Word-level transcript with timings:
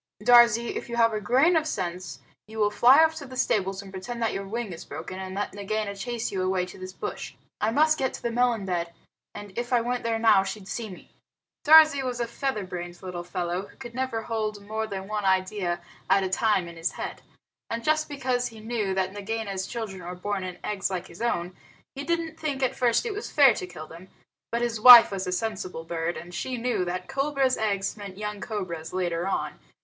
Darzee, 0.23 0.69
if 0.77 0.89
you 0.89 0.95
have 0.95 1.13
a 1.13 1.21
grain 1.21 1.55
of 1.55 1.67
sense 1.67 2.21
you 2.47 2.57
will 2.57 2.71
fly 2.71 3.03
off 3.03 3.13
to 3.17 3.25
the 3.27 3.37
stables 3.37 3.83
and 3.83 3.91
pretend 3.93 4.19
that 4.19 4.33
your 4.33 4.47
wing 4.47 4.73
is 4.73 4.83
broken, 4.83 5.19
and 5.19 5.35
let 5.35 5.53
Nagaina 5.53 5.95
chase 5.95 6.31
you 6.31 6.41
away 6.41 6.65
to 6.65 6.79
this 6.79 6.91
bush. 6.91 7.35
I 7.59 7.69
must 7.69 7.99
get 7.99 8.11
to 8.15 8.21
the 8.23 8.31
melon 8.31 8.65
bed, 8.65 8.93
and 9.35 9.55
if 9.55 9.71
I 9.71 9.79
went 9.81 10.01
there 10.01 10.17
now 10.17 10.43
she'd 10.43 10.67
see 10.67 10.89
me." 10.89 11.11
Darzee 11.65 12.01
was 12.01 12.19
a 12.19 12.25
feather 12.25 12.63
brained 12.63 13.03
little 13.03 13.23
fellow 13.23 13.67
who 13.67 13.77
could 13.77 13.93
never 13.93 14.23
hold 14.23 14.63
more 14.65 14.87
than 14.87 15.07
one 15.07 15.23
idea 15.23 15.79
at 16.09 16.23
a 16.23 16.29
time 16.29 16.67
in 16.67 16.77
his 16.77 16.93
head. 16.93 17.21
And 17.69 17.83
just 17.83 18.09
because 18.09 18.47
he 18.47 18.59
knew 18.59 18.95
that 18.95 19.13
Nagaina's 19.13 19.67
children 19.67 20.03
were 20.03 20.15
born 20.15 20.43
in 20.43 20.57
eggs 20.63 20.89
like 20.89 21.05
his 21.09 21.21
own, 21.21 21.55
he 21.93 22.03
didn't 22.03 22.39
think 22.39 22.63
at 22.63 22.75
first 22.75 23.03
that 23.03 23.09
it 23.09 23.13
was 23.13 23.29
fair 23.29 23.53
to 23.53 23.67
kill 23.67 23.85
them. 23.85 24.09
But 24.51 24.63
his 24.63 24.81
wife 24.81 25.11
was 25.11 25.27
a 25.27 25.31
sensible 25.31 25.83
bird, 25.83 26.17
and 26.17 26.33
she 26.33 26.57
knew 26.57 26.83
that 26.85 27.07
cobra's 27.07 27.55
eggs 27.55 27.95
meant 27.95 28.17
young 28.17 28.41
cobras 28.41 28.91
later 28.93 29.27
on. 29.27 29.59